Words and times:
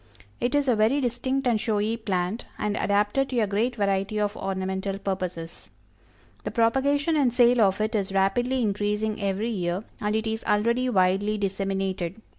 It 0.39 0.55
is 0.55 0.67
a 0.67 0.75
very 0.75 0.99
distinct 0.99 1.45
and 1.45 1.61
showy 1.61 1.95
plant, 1.95 2.45
and 2.57 2.75
adapted 2.75 3.29
to 3.29 3.39
a 3.41 3.45
great 3.45 3.75
variety 3.75 4.19
of 4.19 4.35
ornamental 4.35 4.97
purposes. 4.97 5.69
The 6.43 6.49
propagation 6.49 7.15
and 7.15 7.31
sale 7.31 7.61
of 7.61 7.79
it 7.79 7.93
is 7.93 8.11
rapidly 8.11 8.63
increasing 8.63 9.21
every 9.21 9.49
year, 9.51 9.83
and 9.99 10.15
it 10.15 10.25
is 10.25 10.43
already 10.45 10.89
widely 10.89 11.37
disseminated. 11.37 12.19